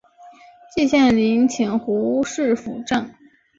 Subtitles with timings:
[0.75, 3.11] 季羡林请胡适斧正。